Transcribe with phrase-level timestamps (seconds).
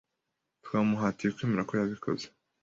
[0.65, 2.25] Twamuhatiye kwemera ko yabikoze.